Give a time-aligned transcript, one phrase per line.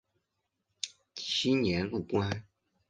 [1.13, 2.43] 其年入关。